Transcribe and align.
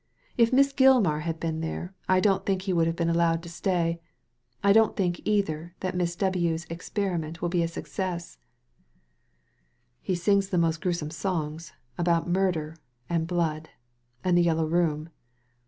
If 0.35 0.51
Miss 0.51 0.73
Gilmar 0.73 1.21
had 1.21 1.39
been 1.39 1.61
there, 1.61 1.93
I 2.09 2.19
don't 2.19 2.43
tiiink 2.43 2.63
he 2.63 2.73
would 2.73 2.87
have 2.87 2.95
been 2.95 3.07
allowed 3.11 3.43
to 3.43 3.49
stay. 3.49 3.99
I 4.63 4.73
don't 4.73 4.95
think, 4.97 5.21
either, 5.25 5.75
that 5.81 5.93
Miss 5.95 6.15
W.'s 6.15 6.65
experiment 6.71 7.39
will 7.39 7.49
be 7.49 7.61
a 7.61 7.67
success." 7.67 8.39
*" 9.17 10.01
He 10.01 10.15
sings 10.15 10.49
the 10.49 10.57
most 10.57 10.81
gruesome 10.81 11.11
songs— 11.11 11.73
about 11.99 12.27
murder, 12.27 12.77
and 13.09 13.27
blood, 13.27 13.69
and 14.23 14.35
the 14.35 14.41
Yellow 14.41 14.65
Room." 14.65 15.09